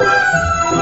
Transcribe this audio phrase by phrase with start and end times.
[0.00, 0.79] Música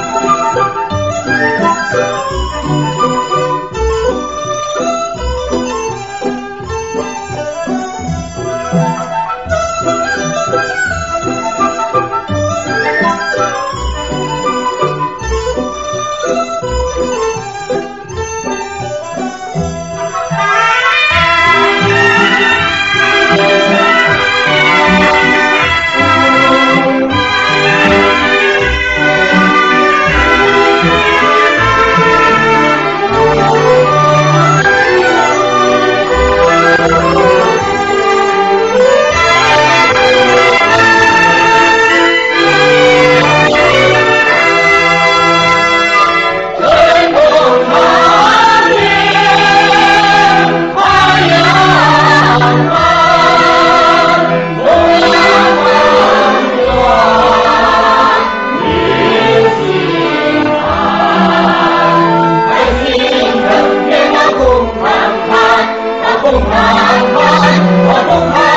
[66.50, 66.54] 我
[66.88, 68.47] 澎湃，我澎湃。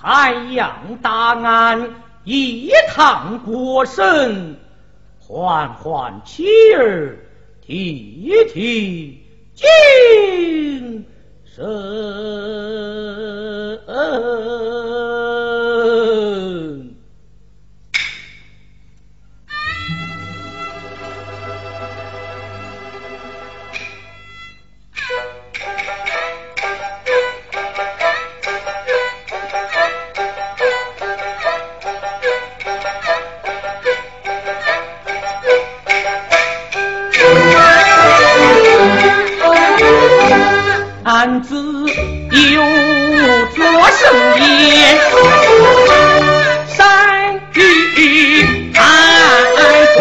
[0.00, 1.90] 太阳大安
[2.22, 4.56] 一趟过身，
[5.18, 7.18] 缓缓妻儿
[7.60, 11.04] 提一提精
[11.44, 12.57] 神。
[41.20, 41.56] 男子
[42.30, 42.62] 有
[43.48, 43.58] 做
[43.90, 44.00] 生
[44.38, 44.40] 意，
[46.68, 46.78] 善
[47.54, 47.58] 于
[48.76, 48.78] 安
[49.96, 49.98] 分，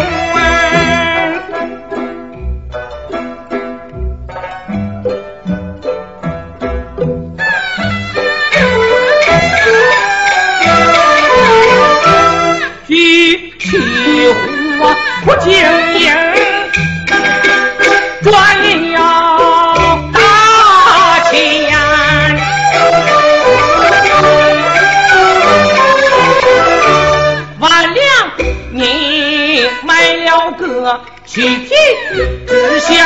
[12.87, 12.91] 举
[13.57, 13.65] 起
[14.77, 14.95] 火
[15.25, 15.49] 不经
[15.99, 16.05] 营，
[18.21, 18.56] 专
[30.87, 31.67] 个七品
[32.47, 33.05] 知县，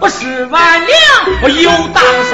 [0.00, 2.32] 不是万两又当上